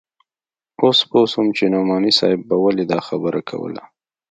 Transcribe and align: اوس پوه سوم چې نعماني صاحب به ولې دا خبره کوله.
اوس 0.81 0.99
پوه 1.09 1.25
سوم 1.31 1.47
چې 1.57 1.63
نعماني 1.73 2.11
صاحب 2.19 2.39
به 2.49 2.55
ولې 2.63 2.85
دا 2.91 2.99
خبره 3.07 3.41
کوله. 3.49 3.83